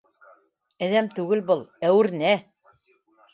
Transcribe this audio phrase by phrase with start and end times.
[0.87, 2.33] Әҙәм түгел был, әүернә!